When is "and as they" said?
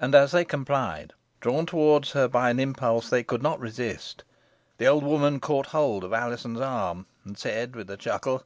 0.00-0.44